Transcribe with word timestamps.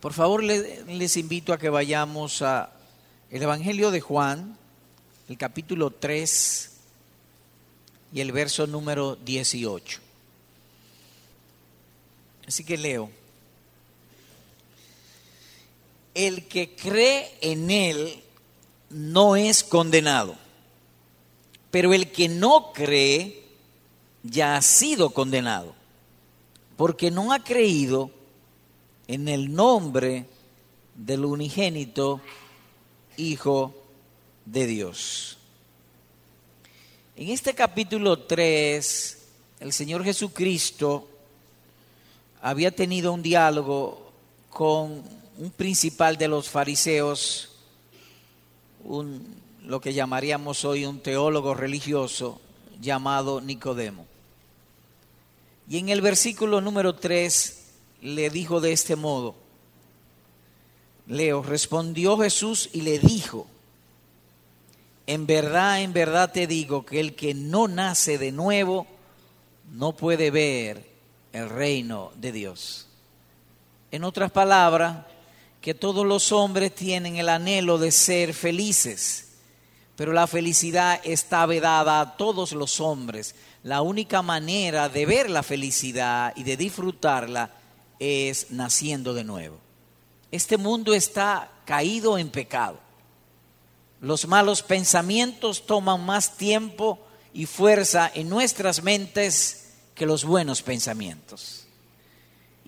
Por 0.00 0.12
favor, 0.12 0.44
les 0.44 1.16
invito 1.16 1.52
a 1.52 1.58
que 1.58 1.70
vayamos 1.70 2.42
a 2.42 2.72
el 3.30 3.42
Evangelio 3.42 3.90
de 3.90 4.00
Juan, 4.00 4.56
el 5.28 5.36
capítulo 5.36 5.90
3 5.90 6.70
y 8.12 8.20
el 8.20 8.30
verso 8.30 8.68
número 8.68 9.16
18. 9.16 9.98
Así 12.46 12.62
que 12.62 12.78
leo. 12.78 13.10
El 16.14 16.46
que 16.46 16.76
cree 16.76 17.36
en 17.40 17.68
Él 17.68 18.22
no 18.90 19.34
es 19.34 19.64
condenado, 19.64 20.36
pero 21.72 21.92
el 21.92 22.12
que 22.12 22.28
no 22.28 22.72
cree 22.72 23.42
ya 24.22 24.54
ha 24.54 24.62
sido 24.62 25.10
condenado, 25.10 25.74
porque 26.76 27.10
no 27.10 27.32
ha 27.32 27.42
creído 27.42 28.12
en 29.08 29.26
el 29.26 29.52
nombre 29.54 30.26
del 30.94 31.24
unigénito 31.24 32.20
Hijo 33.16 33.74
de 34.44 34.66
Dios. 34.66 35.38
En 37.16 37.30
este 37.30 37.54
capítulo 37.54 38.20
3, 38.20 39.18
el 39.60 39.72
Señor 39.72 40.04
Jesucristo 40.04 41.08
había 42.42 42.70
tenido 42.70 43.12
un 43.12 43.22
diálogo 43.22 44.12
con 44.50 45.02
un 45.38 45.50
principal 45.56 46.16
de 46.16 46.28
los 46.28 46.48
fariseos, 46.48 47.56
lo 49.64 49.80
que 49.80 49.94
llamaríamos 49.94 50.64
hoy 50.64 50.84
un 50.84 51.00
teólogo 51.00 51.54
religioso 51.54 52.40
llamado 52.80 53.40
Nicodemo. 53.40 54.06
Y 55.68 55.78
en 55.78 55.88
el 55.88 56.02
versículo 56.02 56.60
número 56.60 56.94
3 56.94 57.57
le 58.02 58.30
dijo 58.30 58.60
de 58.60 58.72
este 58.72 58.96
modo, 58.96 59.34
Leo, 61.06 61.42
respondió 61.42 62.18
Jesús 62.18 62.68
y 62.72 62.82
le 62.82 62.98
dijo, 62.98 63.46
en 65.06 65.26
verdad, 65.26 65.80
en 65.80 65.94
verdad 65.94 66.32
te 66.32 66.46
digo 66.46 66.84
que 66.84 67.00
el 67.00 67.14
que 67.14 67.32
no 67.32 67.66
nace 67.66 68.18
de 68.18 68.30
nuevo 68.30 68.86
no 69.72 69.96
puede 69.96 70.30
ver 70.30 70.86
el 71.32 71.48
reino 71.48 72.12
de 72.16 72.32
Dios. 72.32 72.88
En 73.90 74.04
otras 74.04 74.30
palabras, 74.30 75.06
que 75.62 75.74
todos 75.74 76.06
los 76.06 76.30
hombres 76.30 76.74
tienen 76.74 77.16
el 77.16 77.28
anhelo 77.28 77.78
de 77.78 77.90
ser 77.90 78.34
felices, 78.34 79.28
pero 79.96 80.12
la 80.12 80.26
felicidad 80.26 81.00
está 81.04 81.46
vedada 81.46 82.00
a 82.00 82.16
todos 82.16 82.52
los 82.52 82.80
hombres. 82.80 83.34
La 83.62 83.80
única 83.80 84.22
manera 84.22 84.88
de 84.88 85.06
ver 85.06 85.28
la 85.30 85.42
felicidad 85.42 86.32
y 86.36 86.44
de 86.44 86.56
disfrutarla 86.56 87.57
es 87.98 88.50
naciendo 88.50 89.14
de 89.14 89.24
nuevo. 89.24 89.58
Este 90.30 90.56
mundo 90.56 90.94
está 90.94 91.50
caído 91.64 92.18
en 92.18 92.30
pecado. 92.30 92.78
Los 94.00 94.26
malos 94.26 94.62
pensamientos 94.62 95.66
toman 95.66 96.04
más 96.04 96.36
tiempo 96.36 96.98
y 97.32 97.46
fuerza 97.46 98.10
en 98.14 98.28
nuestras 98.28 98.82
mentes 98.82 99.72
que 99.94 100.06
los 100.06 100.24
buenos 100.24 100.62
pensamientos. 100.62 101.64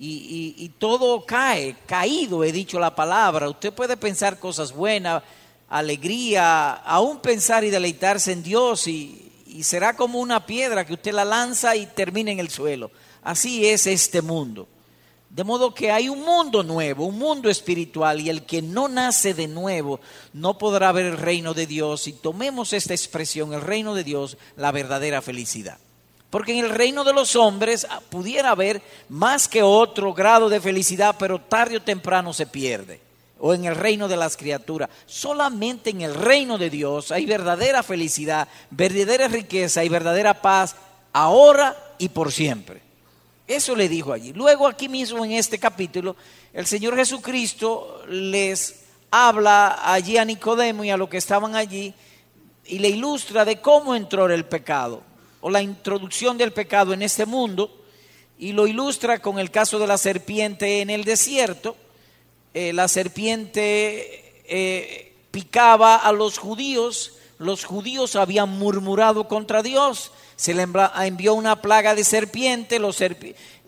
Y, 0.03 0.73
todo 0.79 1.27
cae, 1.27 1.77
caído, 1.87 2.43
he 2.43 2.53
dicho 2.53 2.81
la 2.81 2.95
palabra. 2.95 3.51
Usted 3.51 3.71
puede 3.71 3.99
pensar 3.99 4.39
cosas 4.39 4.73
buenas, 4.73 5.23
alegría, 5.69 6.73
aún 6.73 7.21
pensar 7.21 7.65
y 7.65 7.71
deleitarse 7.71 8.33
en 8.33 8.43
Dios 8.43 8.89
y, 8.89 9.31
y 9.47 9.63
será 9.63 9.95
como 9.95 10.19
una 10.19 10.47
piedra 10.47 10.87
que 10.87 10.95
usted 10.95 11.13
la 11.13 11.27
lanza 11.27 11.77
y 11.77 11.85
termina 11.85 12.31
en 12.31 12.41
el 12.41 12.49
suelo. 12.49 12.91
Así 13.23 13.67
es 13.67 13.87
este 13.87 14.23
mundo. 14.23 14.67
De 15.31 15.45
modo 15.45 15.73
que 15.73 15.93
hay 15.93 16.09
un 16.09 16.25
mundo 16.25 16.65
nuevo, 16.65 17.07
un 17.07 17.17
mundo 17.17 17.49
espiritual, 17.49 18.21
y 18.21 18.29
el 18.29 18.43
que 18.43 18.63
no 18.63 18.89
nace 18.89 19.33
de 19.33 19.47
nuevo 19.47 20.01
no 20.33 20.59
podrá 20.59 20.91
ver 20.91 21.07
el 21.07 21.17
reino 21.17 21.55
de 21.55 21.69
Dios. 21.69 22.09
Y 22.09 22.13
tomemos 22.13 22.73
esta 22.73 22.95
expresión, 22.95 23.55
el 23.55 23.61
reino 23.61 23.95
de 23.95 24.03
Dios, 24.03 24.37
la 24.57 24.73
verdadera 24.73 25.23
felicidad. 25.23 25.79
Porque 26.31 26.59
en 26.59 26.65
el 26.65 26.71
reino 26.71 27.05
de 27.05 27.13
los 27.13 27.37
hombres 27.37 27.87
ah, 27.89 28.01
pudiera 28.09 28.51
haber 28.51 28.83
más 29.09 29.47
que 29.47 29.63
otro 29.63 30.13
grado 30.15 30.49
de 30.49 30.61
felicidad, 30.61 31.15
pero 31.17 31.41
tarde 31.41 31.77
o 31.77 31.83
temprano 31.83 32.33
se 32.33 32.47
pierde. 32.47 33.01
O 33.39 33.55
en 33.55 33.65
el 33.67 33.77
reino 33.77 34.09
de 34.09 34.17
las 34.17 34.37
criaturas. 34.37 34.91
Solamente 35.07 35.91
en 35.91 36.01
el 36.01 36.15
reino 36.15 36.59
de 36.59 36.71
Dios 36.71 37.13
hay 37.13 37.25
verdadera 37.25 37.85
felicidad, 37.85 38.49
verdadera 38.71 39.29
riqueza 39.29 39.85
y 39.85 39.89
verdadera 39.89 40.43
paz, 40.43 40.75
ahora 41.13 41.77
y 41.99 42.09
por 42.09 42.33
siempre. 42.33 42.90
Eso 43.51 43.75
le 43.75 43.89
dijo 43.89 44.13
allí. 44.13 44.33
Luego 44.33 44.69
aquí 44.69 44.89
mismo 44.89 45.25
en 45.25 45.33
este 45.33 45.59
capítulo, 45.59 46.15
el 46.53 46.67
Señor 46.67 46.95
Jesucristo 46.95 48.01
les 48.09 48.85
habla 49.11 49.93
allí 49.93 50.19
a 50.19 50.25
Nicodemo 50.25 50.85
y 50.85 50.91
a 50.91 50.97
los 50.97 51.09
que 51.09 51.17
estaban 51.17 51.57
allí 51.57 51.93
y 52.67 52.79
le 52.79 52.91
ilustra 52.91 53.45
de 53.45 53.61
cómo 53.61 53.97
entró 53.97 54.31
el 54.31 54.45
pecado 54.45 55.03
o 55.41 55.51
la 55.51 55.61
introducción 55.61 56.39
del 56.39 56.53
pecado 56.53 56.93
en 56.93 57.03
este 57.03 57.27
mundo 57.27 57.77
y 58.39 58.53
lo 58.53 58.69
ilustra 58.69 59.19
con 59.19 59.41
el 59.41 59.51
caso 59.51 59.81
de 59.81 59.89
la 59.89 59.99
serpiente 59.99 60.81
en 60.81 60.89
el 60.89 61.03
desierto. 61.03 61.77
Eh, 62.55 62.73
la 62.73 62.87
serpiente 62.87 64.45
eh, 64.45 65.13
picaba 65.33 65.97
a 65.97 66.13
los 66.13 66.39
judíos, 66.39 67.15
los 67.41 67.65
judíos 67.65 68.17
habían 68.17 68.51
murmurado 68.51 69.27
contra 69.27 69.63
Dios, 69.63 70.13
se 70.37 70.53
le 70.53 70.67
envió 70.97 71.33
una 71.33 71.63
plaga 71.63 71.95
de 71.95 72.05
serpiente, 72.05 72.79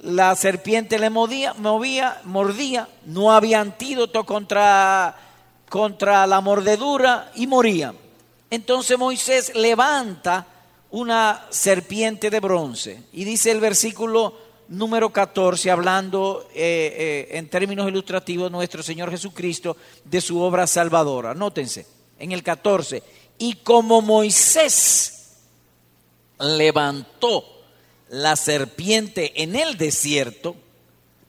la 0.02 0.36
serpiente 0.36 0.98
le 0.98 1.08
movía, 1.08 1.54
mordía, 1.54 2.88
no 3.06 3.32
había 3.32 3.62
antídoto 3.62 4.24
contra, 4.24 5.16
contra 5.70 6.26
la 6.26 6.42
mordedura 6.42 7.32
y 7.34 7.46
moría. 7.46 7.94
Entonces 8.50 8.98
Moisés 8.98 9.54
levanta 9.54 10.46
una 10.90 11.46
serpiente 11.48 12.28
de 12.28 12.40
bronce 12.40 13.04
y 13.14 13.24
dice 13.24 13.52
el 13.52 13.60
versículo 13.60 14.34
número 14.68 15.10
14, 15.10 15.70
hablando 15.70 16.46
eh, 16.54 17.28
eh, 17.30 17.38
en 17.38 17.48
términos 17.48 17.88
ilustrativos 17.88 18.52
nuestro 18.52 18.82
Señor 18.82 19.10
Jesucristo 19.10 19.78
de 20.04 20.20
su 20.20 20.42
obra 20.42 20.66
salvadora. 20.66 21.32
Nótense, 21.32 21.86
en 22.18 22.32
el 22.32 22.42
14, 22.42 23.02
y 23.38 23.54
como 23.54 24.02
Moisés 24.02 25.36
levantó 26.38 27.44
la 28.08 28.36
serpiente 28.36 29.42
en 29.42 29.56
el 29.56 29.76
desierto, 29.78 30.56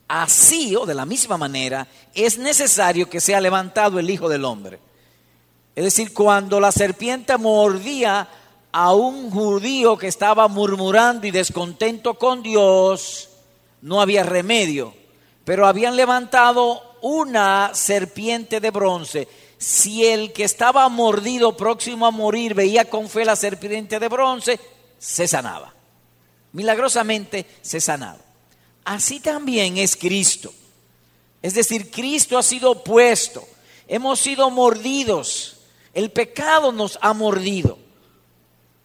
así 0.08 0.75
o 0.75 0.86
de 0.86 0.94
la 0.94 1.06
misma 1.06 1.38
manera 1.38 1.88
es 2.14 2.38
necesario 2.38 3.09
que 3.09 3.22
sea 3.22 3.41
levantado 3.41 4.00
el 4.00 4.09
Hijo 4.09 4.30
del 4.30 4.46
Hombre. 4.46 4.80
Es 5.75 5.84
decir, 5.84 6.14
cuando 6.14 6.59
la 6.59 6.72
serpiente 6.72 7.36
mordía 7.38 8.28
a 8.72 8.94
un 8.94 9.31
judío 9.31 9.97
que 9.97 10.08
estaba 10.08 10.47
murmurando 10.47 11.25
y 11.25 11.31
descontento 11.31 12.16
con 12.16 12.44
Dios, 12.44 13.30
no 13.81 14.02
había 14.02 14.24
remedio, 14.24 14.94
pero 15.46 15.66
habían 15.66 15.96
levantado 15.96 16.97
una 17.02 17.72
serpiente 17.74 18.59
de 18.59 18.72
bronce. 18.72 19.28
Si 19.63 20.06
el 20.06 20.34
que 20.34 20.44
estaba 20.44 20.90
mordido 20.90 21.56
próximo 21.56 22.06
a 22.06 22.12
morir 22.12 22.53
veía 22.53 22.90
con 22.90 23.07
fe 23.07 23.24
la 23.24 23.38
serpiente 23.38 23.97
de 23.97 24.09
bronce, 24.09 24.59
se 25.00 25.25
sanaba. 25.25 25.74
Milagrosamente 26.51 27.46
se 27.62 27.79
sanaba. 27.79 28.19
Así 28.84 29.22
también 29.22 29.78
es 29.78 29.96
Cristo. 29.96 30.53
Es 31.41 31.53
decir, 31.53 31.90
Cristo 31.91 32.38
ha 32.38 32.44
sido 32.44 32.84
puesto. 32.84 33.47
Hemos 33.88 34.19
sido 34.19 34.50
mordidos. 34.50 35.62
El 35.94 36.12
pecado 36.12 36.73
nos 36.73 37.00
ha 37.02 37.13
mordido. 37.13 37.79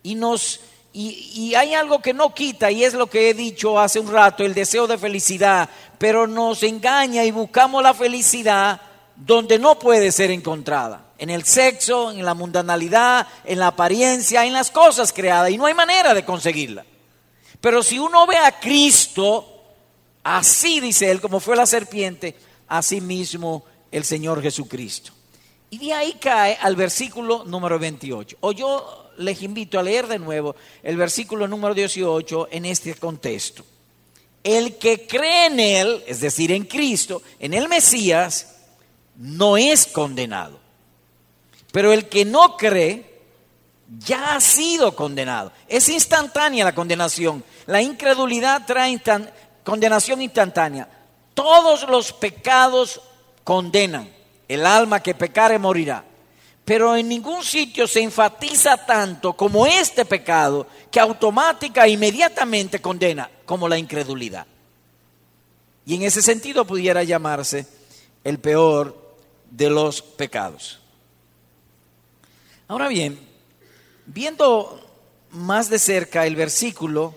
Y 0.04 0.14
nos 0.14 0.60
y, 0.92 1.32
y, 1.34 1.54
hay 1.56 1.74
algo 1.74 2.00
que 2.00 2.14
no 2.14 2.34
quita, 2.34 2.70
y 2.70 2.82
es 2.82 2.94
lo 2.94 3.08
que 3.08 3.28
he 3.28 3.34
dicho 3.34 3.78
hace 3.78 4.00
un 4.00 4.10
rato, 4.10 4.44
el 4.44 4.54
deseo 4.54 4.86
de 4.86 4.96
felicidad, 4.96 5.68
pero 5.98 6.26
nos 6.26 6.62
engaña 6.62 7.24
y 7.24 7.30
buscamos 7.30 7.82
la 7.82 7.94
felicidad 7.94 8.80
donde 9.18 9.58
no 9.58 9.78
puede 9.78 10.12
ser 10.12 10.30
encontrada 10.30 11.12
en 11.18 11.30
el 11.30 11.44
sexo, 11.44 12.12
en 12.12 12.24
la 12.24 12.34
mundanalidad, 12.34 13.26
en 13.44 13.58
la 13.58 13.68
apariencia, 13.68 14.46
en 14.46 14.52
las 14.52 14.70
cosas 14.70 15.12
creadas, 15.12 15.50
y 15.50 15.58
no 15.58 15.66
hay 15.66 15.74
manera 15.74 16.14
de 16.14 16.24
conseguirla. 16.24 16.84
Pero 17.60 17.82
si 17.82 17.98
uno 17.98 18.26
ve 18.26 18.36
a 18.36 18.60
Cristo, 18.60 19.62
así 20.22 20.80
dice 20.80 21.10
él, 21.10 21.20
como 21.20 21.40
fue 21.40 21.56
la 21.56 21.66
serpiente, 21.66 22.36
así 22.68 23.00
mismo 23.00 23.64
el 23.90 24.04
Señor 24.04 24.40
Jesucristo. 24.40 25.12
Y 25.70 25.78
de 25.78 25.92
ahí 25.92 26.14
cae 26.14 26.56
al 26.60 26.76
versículo 26.76 27.44
número 27.44 27.78
28. 27.78 28.36
O 28.40 28.52
yo 28.52 29.10
les 29.18 29.42
invito 29.42 29.78
a 29.78 29.82
leer 29.82 30.06
de 30.06 30.20
nuevo 30.20 30.54
el 30.82 30.96
versículo 30.96 31.48
número 31.48 31.74
18 31.74 32.48
en 32.52 32.64
este 32.64 32.94
contexto. 32.94 33.64
El 34.44 34.76
que 34.78 35.06
cree 35.06 35.46
en 35.46 35.58
Él, 35.58 36.04
es 36.06 36.20
decir, 36.20 36.52
en 36.52 36.64
Cristo, 36.64 37.20
en 37.40 37.52
el 37.54 37.68
Mesías, 37.68 38.57
no 39.18 39.56
es 39.56 39.86
condenado. 39.86 40.58
Pero 41.72 41.92
el 41.92 42.08
que 42.08 42.24
no 42.24 42.56
cree 42.56 43.20
ya 43.98 44.34
ha 44.34 44.40
sido 44.40 44.94
condenado. 44.94 45.52
Es 45.66 45.88
instantánea 45.88 46.64
la 46.64 46.74
condenación. 46.74 47.44
La 47.66 47.82
incredulidad 47.82 48.64
trae 48.66 49.00
condenación 49.64 50.22
instantánea. 50.22 50.88
Todos 51.34 51.88
los 51.88 52.12
pecados 52.12 53.00
condenan. 53.44 54.10
El 54.46 54.64
alma 54.64 55.02
que 55.02 55.14
pecare 55.14 55.58
morirá. 55.58 56.04
Pero 56.64 56.96
en 56.96 57.08
ningún 57.08 57.42
sitio 57.42 57.86
se 57.86 58.02
enfatiza 58.02 58.84
tanto 58.84 59.32
como 59.32 59.66
este 59.66 60.04
pecado 60.04 60.66
que 60.90 61.00
automática 61.00 61.86
e 61.86 61.90
inmediatamente 61.90 62.80
condena, 62.80 63.30
como 63.46 63.68
la 63.68 63.78
incredulidad. 63.78 64.46
Y 65.86 65.94
en 65.94 66.02
ese 66.02 66.20
sentido 66.20 66.66
pudiera 66.66 67.02
llamarse 67.02 67.66
el 68.22 68.38
peor 68.38 68.97
de 69.50 69.70
los 69.70 70.02
pecados. 70.02 70.80
Ahora 72.66 72.88
bien, 72.88 73.18
viendo 74.06 74.84
más 75.30 75.70
de 75.70 75.78
cerca 75.78 76.26
el 76.26 76.36
versículo, 76.36 77.14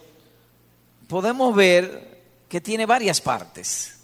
podemos 1.07 1.56
ver 1.56 2.22
que 2.48 2.62
tiene 2.62 2.86
varias 2.86 3.22
partes. 3.22 3.98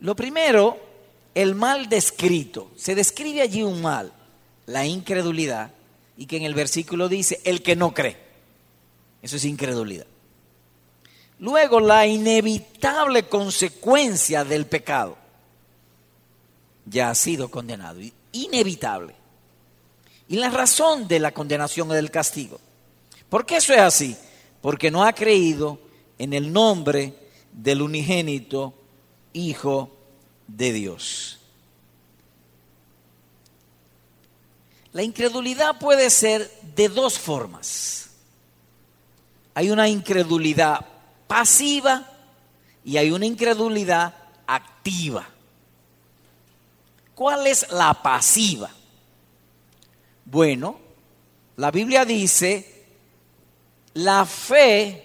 Lo 0.00 0.14
primero, 0.14 0.78
el 1.34 1.54
mal 1.54 1.88
descrito. 1.88 2.70
Se 2.76 2.94
describe 2.94 3.40
allí 3.40 3.62
un 3.62 3.82
mal, 3.82 4.12
la 4.66 4.86
incredulidad, 4.86 5.72
y 6.16 6.26
que 6.26 6.36
en 6.36 6.44
el 6.44 6.54
versículo 6.54 7.08
dice 7.08 7.40
el 7.44 7.62
que 7.62 7.76
no 7.76 7.92
cree. 7.92 8.16
Eso 9.22 9.36
es 9.36 9.44
incredulidad. 9.44 10.06
Luego, 11.38 11.80
la 11.80 12.06
inevitable 12.06 13.28
consecuencia 13.28 14.44
del 14.44 14.66
pecado. 14.66 15.18
Ya 16.86 17.10
ha 17.10 17.14
sido 17.14 17.50
condenado, 17.50 18.00
inevitable. 18.32 19.14
Y 20.28 20.36
la 20.36 20.50
razón 20.50 21.06
de 21.06 21.18
la 21.18 21.32
condenación 21.32 21.90
y 21.90 21.94
del 21.94 22.10
castigo. 22.10 22.58
¿Por 23.28 23.44
qué 23.44 23.56
eso 23.56 23.74
es 23.74 23.80
así? 23.80 24.16
Porque 24.62 24.90
no 24.90 25.04
ha 25.04 25.12
creído 25.12 25.78
en 26.18 26.32
el 26.32 26.52
nombre 26.52 27.14
del 27.52 27.82
unigénito 27.82 28.74
Hijo 29.32 29.94
de 30.46 30.72
Dios. 30.72 31.38
La 34.92 35.02
incredulidad 35.02 35.78
puede 35.78 36.08
ser 36.08 36.50
de 36.74 36.88
dos 36.88 37.18
formas. 37.18 38.08
Hay 39.52 39.70
una 39.70 39.88
incredulidad 39.88 40.86
pasiva 41.26 42.10
y 42.82 42.96
hay 42.96 43.10
una 43.10 43.26
incredulidad 43.26 44.14
activa. 44.46 45.28
¿Cuál 47.16 47.46
es 47.46 47.72
la 47.72 47.94
pasiva? 47.94 48.70
Bueno, 50.26 50.78
la 51.56 51.70
Biblia 51.70 52.04
dice, 52.04 52.84
la 53.94 54.26
fe 54.26 55.02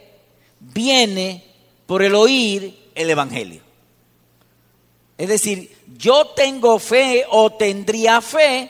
viene 0.59 1.41
por 1.85 2.03
el 2.03 2.13
oír 2.13 2.89
el 2.93 3.09
Evangelio. 3.09 3.61
Es 5.17 5.29
decir, 5.29 5.73
yo 5.97 6.27
tengo 6.35 6.79
fe 6.79 7.23
o 7.29 7.53
tendría 7.53 8.19
fe 8.19 8.69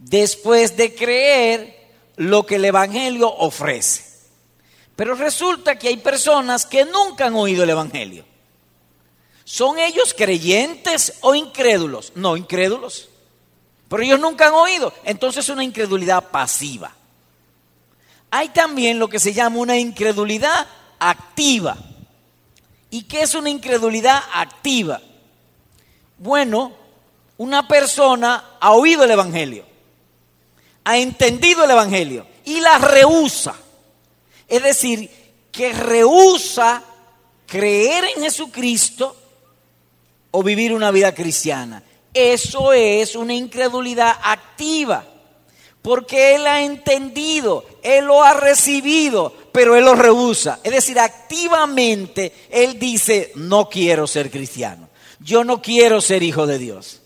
después 0.00 0.76
de 0.76 0.96
creer 0.96 1.76
lo 2.16 2.44
que 2.44 2.56
el 2.56 2.64
Evangelio 2.64 3.32
ofrece. 3.32 4.02
Pero 4.96 5.14
resulta 5.14 5.78
que 5.78 5.86
hay 5.86 5.98
personas 5.98 6.66
que 6.66 6.84
nunca 6.84 7.26
han 7.26 7.36
oído 7.36 7.62
el 7.62 7.70
Evangelio. 7.70 8.24
¿Son 9.50 9.78
ellos 9.78 10.12
creyentes 10.14 11.14
o 11.22 11.34
incrédulos? 11.34 12.12
No, 12.14 12.36
incrédulos. 12.36 13.08
Pero 13.88 14.02
ellos 14.02 14.20
nunca 14.20 14.48
han 14.48 14.52
oído. 14.52 14.92
Entonces 15.04 15.42
es 15.42 15.48
una 15.48 15.64
incredulidad 15.64 16.22
pasiva. 16.24 16.94
Hay 18.30 18.50
también 18.50 18.98
lo 18.98 19.08
que 19.08 19.18
se 19.18 19.32
llama 19.32 19.56
una 19.56 19.78
incredulidad 19.78 20.66
activa. 20.98 21.78
¿Y 22.90 23.04
qué 23.04 23.22
es 23.22 23.34
una 23.34 23.48
incredulidad 23.48 24.22
activa? 24.34 25.00
Bueno, 26.18 26.74
una 27.38 27.66
persona 27.66 28.58
ha 28.60 28.72
oído 28.72 29.04
el 29.04 29.12
Evangelio, 29.12 29.64
ha 30.84 30.98
entendido 30.98 31.64
el 31.64 31.70
Evangelio 31.70 32.26
y 32.44 32.60
la 32.60 32.76
rehúsa. 32.76 33.54
Es 34.46 34.62
decir, 34.62 35.10
que 35.50 35.72
rehúsa 35.72 36.82
creer 37.46 38.10
en 38.14 38.24
Jesucristo 38.24 39.16
o 40.30 40.42
vivir 40.42 40.72
una 40.72 40.90
vida 40.90 41.14
cristiana. 41.14 41.82
Eso 42.12 42.72
es 42.72 43.14
una 43.14 43.34
incredulidad 43.34 44.16
activa, 44.22 45.04
porque 45.82 46.34
Él 46.34 46.46
ha 46.46 46.62
entendido, 46.62 47.64
Él 47.82 48.06
lo 48.06 48.22
ha 48.22 48.34
recibido, 48.34 49.32
pero 49.52 49.76
Él 49.76 49.84
lo 49.84 49.94
rehúsa. 49.94 50.60
Es 50.62 50.72
decir, 50.72 50.98
activamente 50.98 52.32
Él 52.50 52.78
dice, 52.78 53.32
no 53.36 53.68
quiero 53.68 54.06
ser 54.06 54.30
cristiano, 54.30 54.88
yo 55.20 55.44
no 55.44 55.62
quiero 55.62 56.00
ser 56.00 56.22
hijo 56.22 56.46
de 56.46 56.58
Dios. 56.58 57.02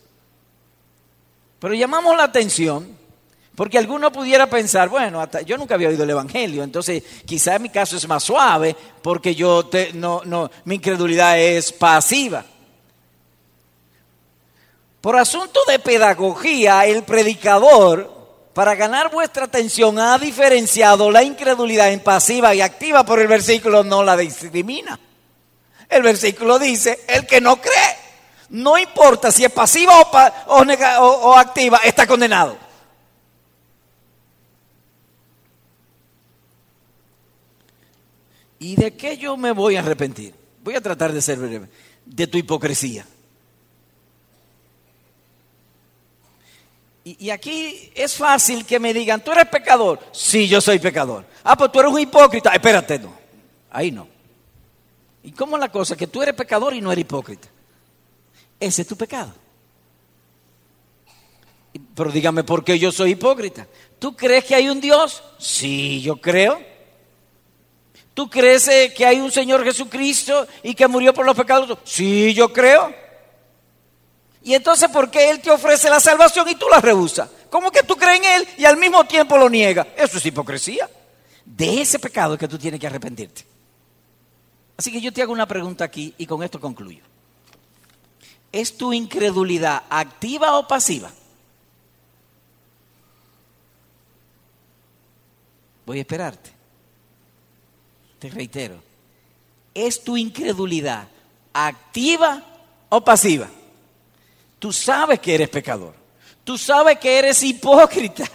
Pero 1.58 1.74
llamamos 1.74 2.16
la 2.16 2.24
atención 2.24 3.02
porque 3.54 3.76
alguno 3.78 4.10
pudiera 4.10 4.48
pensar, 4.48 4.88
bueno, 4.88 5.28
yo 5.44 5.58
nunca 5.58 5.74
había 5.74 5.88
oído 5.88 6.04
el 6.04 6.10
Evangelio, 6.10 6.62
entonces 6.62 7.02
quizá 7.26 7.58
mi 7.58 7.68
caso 7.68 7.96
es 7.96 8.08
más 8.08 8.24
suave 8.24 8.74
porque 9.02 9.34
yo 9.34 9.68
no, 9.94 10.22
no, 10.24 10.50
mi 10.64 10.76
incredulidad 10.76 11.38
es 11.38 11.70
pasiva. 11.70 12.44
Por 15.02 15.16
asunto 15.16 15.60
de 15.66 15.80
pedagogía, 15.80 16.86
el 16.86 17.02
predicador, 17.02 18.08
para 18.54 18.76
ganar 18.76 19.10
vuestra 19.10 19.46
atención, 19.46 19.98
ha 19.98 20.16
diferenciado 20.16 21.10
la 21.10 21.24
incredulidad 21.24 21.90
en 21.90 21.98
pasiva 22.00 22.54
y 22.54 22.60
activa, 22.60 23.04
por 23.04 23.18
el 23.18 23.26
versículo 23.26 23.82
no 23.82 24.04
la 24.04 24.16
discrimina. 24.16 24.98
El 25.88 26.02
versículo 26.02 26.56
dice, 26.56 27.00
el 27.08 27.26
que 27.26 27.40
no 27.40 27.60
cree, 27.60 27.96
no 28.50 28.78
importa 28.78 29.32
si 29.32 29.44
es 29.44 29.50
pasiva 29.50 30.00
o 30.46 31.34
activa, 31.36 31.80
está 31.84 32.06
condenado. 32.06 32.56
¿Y 38.60 38.76
de 38.76 38.94
qué 38.94 39.18
yo 39.18 39.36
me 39.36 39.50
voy 39.50 39.74
a 39.74 39.80
arrepentir? 39.80 40.32
Voy 40.62 40.76
a 40.76 40.80
tratar 40.80 41.12
de 41.12 41.20
ser 41.20 41.38
breve. 41.38 41.68
De 42.06 42.28
tu 42.28 42.38
hipocresía. 42.38 43.04
Y, 47.04 47.30
aquí 47.30 47.90
es 47.94 48.14
fácil 48.16 48.64
que 48.64 48.78
me 48.78 48.94
digan, 48.94 49.22
¿tú 49.24 49.32
eres 49.32 49.46
pecador? 49.48 49.98
Sí, 50.12 50.46
yo 50.46 50.60
soy 50.60 50.78
pecador. 50.78 51.24
Ah, 51.42 51.56
pues 51.56 51.72
tú 51.72 51.80
eres 51.80 51.92
un 51.92 51.98
hipócrita. 51.98 52.50
Espérate, 52.54 52.98
no. 52.98 53.12
Ahí 53.70 53.90
no. 53.90 54.06
¿Y 55.24 55.32
cómo 55.32 55.58
la 55.58 55.70
cosa? 55.70 55.96
Que 55.96 56.06
tú 56.06 56.22
eres 56.22 56.34
pecador 56.34 56.74
y 56.74 56.80
no 56.80 56.92
eres 56.92 57.02
hipócrita. 57.02 57.48
Ese 58.60 58.82
es 58.82 58.88
tu 58.88 58.96
pecado. 58.96 59.34
Pero 61.94 62.10
dígame, 62.10 62.44
¿por 62.44 62.62
qué 62.62 62.78
yo 62.78 62.92
soy 62.92 63.12
hipócrita? 63.12 63.66
¿Tú 63.98 64.14
crees 64.14 64.44
que 64.44 64.54
hay 64.54 64.68
un 64.68 64.80
Dios? 64.80 65.24
Sí, 65.38 66.00
yo 66.02 66.20
creo. 66.20 66.62
¿Tú 68.14 68.28
crees 68.28 68.68
eh, 68.68 68.92
que 68.94 69.06
hay 69.06 69.20
un 69.20 69.32
Señor 69.32 69.64
Jesucristo 69.64 70.46
y 70.62 70.74
que 70.74 70.86
murió 70.86 71.14
por 71.14 71.24
los 71.24 71.36
pecados? 71.36 71.78
Sí, 71.84 72.34
yo 72.34 72.52
creo. 72.52 73.01
Y 74.44 74.54
entonces, 74.54 74.88
¿por 74.90 75.10
qué 75.10 75.30
Él 75.30 75.40
te 75.40 75.50
ofrece 75.50 75.88
la 75.88 76.00
salvación 76.00 76.48
y 76.48 76.54
tú 76.54 76.66
la 76.68 76.80
rehusas? 76.80 77.28
¿Cómo 77.50 77.70
que 77.70 77.82
tú 77.82 77.96
crees 77.96 78.18
en 78.18 78.24
Él 78.24 78.48
y 78.58 78.64
al 78.64 78.76
mismo 78.76 79.04
tiempo 79.04 79.38
lo 79.38 79.48
niegas? 79.48 79.86
Eso 79.96 80.18
es 80.18 80.26
hipocresía. 80.26 80.88
De 81.44 81.80
ese 81.80 81.98
pecado 81.98 82.36
que 82.38 82.48
tú 82.48 82.58
tienes 82.58 82.80
que 82.80 82.86
arrepentirte. 82.86 83.44
Así 84.76 84.90
que 84.90 85.00
yo 85.00 85.12
te 85.12 85.22
hago 85.22 85.32
una 85.32 85.46
pregunta 85.46 85.84
aquí 85.84 86.14
y 86.18 86.26
con 86.26 86.42
esto 86.42 86.60
concluyo. 86.60 87.02
¿Es 88.50 88.76
tu 88.76 88.92
incredulidad 88.92 89.84
activa 89.88 90.58
o 90.58 90.66
pasiva? 90.66 91.10
Voy 95.86 95.98
a 95.98 96.00
esperarte 96.02 96.62
te 98.22 98.30
reitero, 98.30 98.80
¿es 99.74 100.04
tu 100.04 100.16
incredulidad 100.16 101.08
activa 101.52 102.40
o 102.88 103.02
pasiva? 103.02 103.50
Tú 104.62 104.72
sabes 104.72 105.18
que 105.18 105.34
eres 105.34 105.48
pecador, 105.48 105.92
tú 106.44 106.56
sabes 106.56 106.96
que 107.00 107.18
eres 107.18 107.42
hipócrita. 107.42 108.30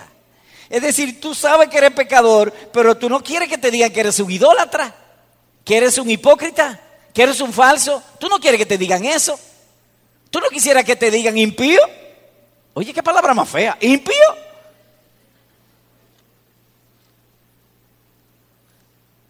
Es 0.70 0.82
decir, 0.82 1.22
tú 1.22 1.34
sabes 1.34 1.70
que 1.70 1.78
eres 1.78 1.92
pecador, 1.92 2.52
pero 2.74 2.98
tú 2.98 3.08
no 3.08 3.24
quieres 3.24 3.48
que 3.48 3.58
te 3.58 3.72
digan 3.72 3.94
que 3.94 4.02
eres 4.02 4.20
un 4.20 4.30
idólatra, 4.30 4.94
que 5.64 5.78
eres 5.78 5.98
un 5.98 6.10
hipócrita, 6.10 6.82
que 7.14 7.24
eres 7.24 7.40
un 7.40 7.54
falso. 7.54 8.04
Tú 8.20 8.28
no 8.28 8.42
quieres 8.42 8.60
que 8.60 8.66
te 8.66 8.78
digan 8.78 9.06
eso. 9.06 9.40
Tú 10.30 10.42
no 10.42 10.50
quisieras 10.50 10.84
que 10.84 10.98
te 10.98 11.10
digan 11.10 11.38
impío. 11.38 11.80
Oye, 12.74 12.92
qué 12.92 13.02
palabra 13.02 13.34
más 13.34 13.48
fea. 13.48 13.78
¿Impío? 13.80 14.14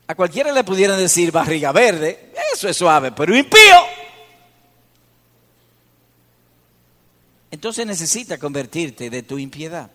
A 0.08 0.16
cualquiera 0.16 0.52
le 0.52 0.64
pudieran 0.64 0.98
decir 0.98 1.32
barriga 1.32 1.72
verde, 1.72 2.32
eso 2.56 2.68
es 2.68 2.76
suave, 2.76 3.12
pero 3.12 3.38
impío. 3.38 4.07
Entonces 7.52 7.86
necesita 7.86 8.38
convertirte 8.38 9.10
de 9.10 9.24
tu 9.24 9.38
impiedad. 9.38 9.90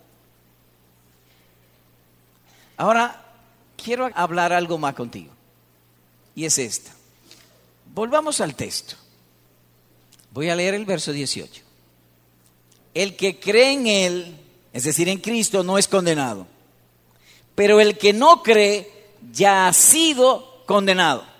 Ahora 2.76 3.24
quiero 3.76 4.08
hablar 4.14 4.52
algo 4.52 4.78
más 4.78 4.94
contigo. 4.94 5.32
Y 6.34 6.44
es 6.46 6.58
esta. 6.58 6.90
Volvamos 7.94 8.40
al 8.40 8.54
texto. 8.54 8.96
Voy 10.32 10.48
a 10.48 10.56
leer 10.56 10.74
el 10.74 10.86
verso 10.86 11.12
18. 11.12 11.62
el 12.94 13.16
que 13.16 13.40
cree 13.40 13.72
en 13.72 13.86
Él, 13.86 14.36
es 14.72 14.84
decir, 14.84 15.08
en 15.08 15.18
Cristo, 15.18 15.62
no 15.62 15.78
es 15.78 15.88
condenado. 15.88 16.46
Pero 17.54 17.80
el 17.80 17.98
que 17.98 18.12
no 18.12 18.42
cree 18.42 18.90
ya 19.32 19.66
ha 19.66 19.72
sido 19.72 20.64
condenado. 20.66 21.31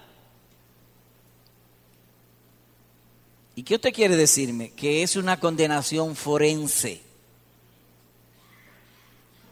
¿Y 3.55 3.63
qué 3.63 3.75
usted 3.75 3.93
quiere 3.93 4.17
decirme? 4.17 4.71
Que 4.71 5.03
es 5.03 5.17
una 5.17 5.39
condenación 5.39 6.17
forense. 6.17 7.03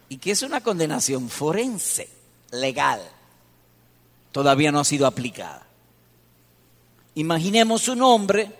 ¿Y 0.09 0.19
qué 0.19 0.30
es 0.33 0.42
una 0.42 0.61
condenación 0.62 1.28
forense? 1.28 2.09
Legal. 2.50 3.00
Todavía 4.33 4.73
no 4.73 4.80
ha 4.80 4.85
sido 4.85 5.07
aplicada. 5.07 5.66
Imaginemos 7.14 7.88
un 7.88 8.02
hombre 8.02 8.50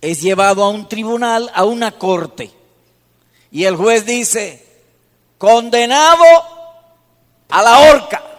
es 0.00 0.20
llevado 0.22 0.64
a 0.64 0.70
un 0.70 0.88
tribunal, 0.88 1.50
a 1.54 1.64
una 1.64 1.92
corte, 1.92 2.50
y 3.50 3.64
el 3.64 3.76
juez 3.76 4.06
dice, 4.06 4.66
condenado 5.38 6.24
a 7.48 7.62
la 7.62 7.78
horca. 7.78 8.29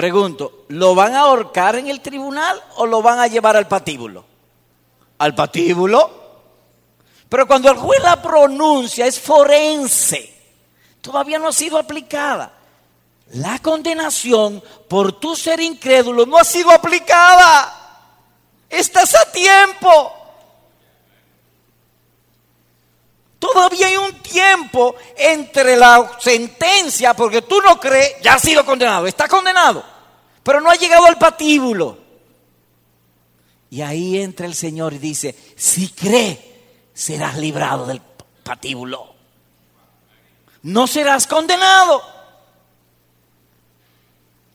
Pregunto, 0.00 0.64
¿lo 0.68 0.94
van 0.94 1.14
a 1.14 1.20
ahorcar 1.20 1.76
en 1.76 1.86
el 1.88 2.00
tribunal 2.00 2.58
o 2.76 2.86
lo 2.86 3.02
van 3.02 3.18
a 3.18 3.26
llevar 3.26 3.54
al 3.54 3.68
patíbulo? 3.68 4.24
Al 5.18 5.34
patíbulo. 5.34 6.10
Pero 7.28 7.46
cuando 7.46 7.70
el 7.70 7.76
juez 7.76 8.02
la 8.02 8.22
pronuncia 8.22 9.04
es 9.04 9.20
forense, 9.20 10.34
todavía 11.02 11.38
no 11.38 11.48
ha 11.48 11.52
sido 11.52 11.76
aplicada. 11.76 12.50
La 13.32 13.58
condenación 13.58 14.64
por 14.88 15.20
tu 15.20 15.36
ser 15.36 15.60
incrédulo 15.60 16.24
no 16.24 16.38
ha 16.38 16.44
sido 16.44 16.70
aplicada. 16.70 17.70
Estás 18.70 19.14
a 19.14 19.30
tiempo. 19.30 20.14
Todavía 23.40 23.86
hay 23.86 23.96
un 23.96 24.12
tiempo 24.20 24.94
entre 25.16 25.74
la 25.74 26.18
sentencia, 26.20 27.14
porque 27.14 27.40
tú 27.40 27.58
no 27.62 27.80
crees, 27.80 28.20
ya 28.20 28.34
ha 28.34 28.38
sido 28.38 28.66
condenado, 28.66 29.06
está 29.06 29.26
condenado, 29.28 29.82
pero 30.42 30.60
no 30.60 30.70
ha 30.70 30.74
llegado 30.74 31.06
al 31.06 31.16
patíbulo. 31.16 31.98
Y 33.70 33.80
ahí 33.80 34.20
entra 34.20 34.44
el 34.44 34.54
Señor 34.54 34.92
y 34.92 34.98
dice, 34.98 35.34
si 35.56 35.88
cree, 35.88 36.90
serás 36.92 37.38
librado 37.38 37.86
del 37.86 38.02
patíbulo. 38.42 39.14
No 40.62 40.86
serás 40.86 41.26
condenado. 41.26 42.02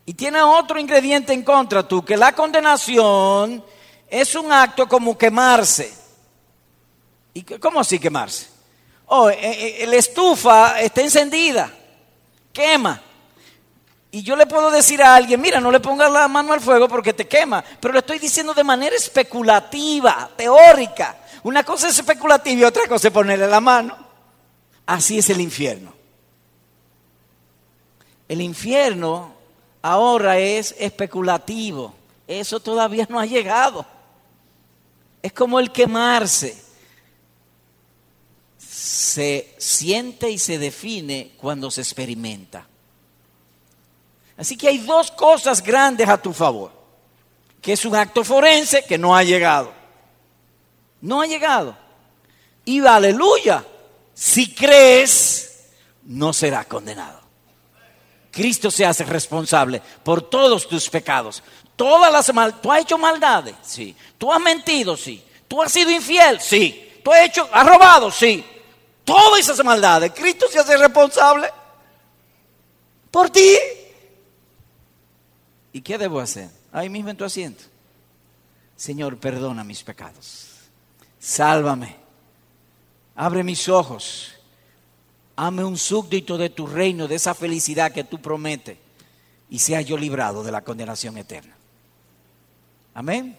Y 0.05 0.13
tiene 0.13 0.43
otro 0.43 0.79
ingrediente 0.79 1.33
en 1.33 1.41
contra 1.41 1.87
tú, 1.87 2.05
que 2.05 2.17
la 2.17 2.33
condenación 2.33 3.65
es 4.07 4.35
un 4.35 4.51
acto 4.51 4.87
como 4.87 5.17
quemarse. 5.17 5.91
¿Y 7.33 7.41
cómo 7.41 7.79
así 7.79 7.97
quemarse? 7.97 8.54
Oh, 9.07 9.29
eh, 9.29 9.83
eh, 9.83 9.87
la 9.87 9.97
estufa 9.97 10.79
está 10.81 11.01
encendida, 11.01 11.71
quema. 12.51 13.01
Y 14.11 14.23
yo 14.23 14.35
le 14.35 14.47
puedo 14.47 14.71
decir 14.71 15.03
a 15.03 15.15
alguien, 15.15 15.41
mira, 15.41 15.59
no 15.59 15.71
le 15.71 15.79
pongas 15.79 16.09
la 16.11 16.27
mano 16.27 16.53
al 16.53 16.61
fuego 16.61 16.87
porque 16.87 17.13
te 17.13 17.27
quema. 17.27 17.63
Pero 17.79 17.93
lo 17.93 17.99
estoy 17.99 18.17
diciendo 18.17 18.53
de 18.53 18.63
manera 18.63 18.95
especulativa, 18.95 20.29
teórica. 20.37 21.17
Una 21.43 21.63
cosa 21.63 21.89
es 21.89 21.99
especulativa 21.99 22.61
y 22.61 22.63
otra 22.63 22.87
cosa 22.87 23.09
es 23.09 23.13
ponerle 23.13 23.47
la 23.47 23.59
mano. 23.59 23.95
Así 24.85 25.17
es 25.17 25.29
el 25.29 25.41
infierno. 25.41 25.93
El 28.27 28.41
infierno 28.41 29.33
ahora 29.81 30.39
es 30.39 30.73
especulativo. 30.79 31.93
Eso 32.27 32.59
todavía 32.59 33.05
no 33.09 33.19
ha 33.19 33.25
llegado. 33.25 33.85
Es 35.21 35.33
como 35.33 35.59
el 35.59 35.71
quemarse. 35.71 36.64
Se 38.75 39.55
siente 39.57 40.29
y 40.29 40.37
se 40.37 40.57
define 40.57 41.31
cuando 41.37 41.71
se 41.71 41.79
experimenta. 41.79 42.67
Así 44.35 44.57
que 44.57 44.67
hay 44.67 44.79
dos 44.79 45.11
cosas 45.11 45.63
grandes 45.63 46.09
a 46.09 46.21
tu 46.21 46.33
favor. 46.33 46.73
Que 47.61 47.71
es 47.71 47.85
un 47.85 47.95
acto 47.95 48.25
forense 48.25 48.83
que 48.83 48.97
no 48.97 49.15
ha 49.15 49.23
llegado. 49.23 49.71
No 50.99 51.21
ha 51.21 51.25
llegado. 51.25 51.77
Y 52.65 52.85
aleluya, 52.85 53.65
si 54.13 54.53
crees, 54.53 55.67
no 56.03 56.33
será 56.33 56.65
condenado. 56.65 57.21
Cristo 58.29 58.69
se 58.69 58.85
hace 58.85 59.05
responsable 59.05 59.81
por 60.03 60.21
todos 60.21 60.67
tus 60.67 60.89
pecados. 60.89 61.41
Todas 61.77 62.11
las 62.11 62.33
mal, 62.33 62.59
tú 62.59 62.73
has 62.73 62.81
hecho 62.81 62.97
maldades, 62.97 63.55
sí. 63.61 63.95
Tú 64.17 64.33
has 64.33 64.41
mentido, 64.41 64.97
sí. 64.97 65.23
Tú 65.47 65.61
has 65.61 65.71
sido 65.71 65.91
infiel, 65.91 66.41
sí. 66.41 66.99
Tú 67.01 67.13
has 67.13 67.21
hecho, 67.21 67.47
has 67.53 67.65
robado, 67.65 68.11
sí. 68.11 68.43
Todas 69.05 69.39
esas 69.39 69.63
maldades, 69.63 70.11
Cristo 70.13 70.47
se 70.51 70.59
hace 70.59 70.75
responsable 70.75 71.47
por 73.11 73.29
ti. 73.29 73.55
¿Y 75.71 75.81
qué 75.81 75.97
debo 75.97 76.19
hacer? 76.19 76.49
Ahí 76.71 76.89
mismo 76.89 77.11
en 77.11 77.17
tu 77.17 77.23
asiento. 77.23 77.63
Señor, 78.75 79.17
perdona 79.17 79.63
mis 79.63 79.83
pecados. 79.83 80.47
Sálvame. 81.19 81.95
Abre 83.15 83.43
mis 83.43 83.69
ojos. 83.69 84.33
Hame 85.35 85.63
un 85.63 85.77
súbdito 85.77 86.37
de 86.37 86.49
tu 86.49 86.65
reino, 86.65 87.07
de 87.07 87.15
esa 87.15 87.35
felicidad 87.35 87.91
que 87.91 88.03
tú 88.03 88.21
prometes. 88.21 88.77
Y 89.49 89.59
sea 89.59 89.81
yo 89.81 89.97
librado 89.97 90.43
de 90.43 90.51
la 90.51 90.61
condenación 90.61 91.17
eterna. 91.17 91.55
Amén. 92.95 93.37